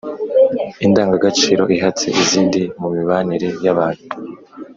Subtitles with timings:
[0.85, 4.03] indangagaciro ihatse izindi mu mibanire y’abantu